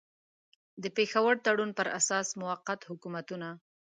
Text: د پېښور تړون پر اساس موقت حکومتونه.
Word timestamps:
د 0.83 0.83
پېښور 0.97 1.35
تړون 1.45 1.71
پر 1.77 1.87
اساس 1.99 2.27
موقت 2.41 2.79
حکومتونه. 2.89 3.49